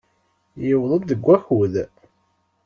Yewweḍ-d 0.65 1.03
deg 1.09 1.21
wakud. 1.25 1.75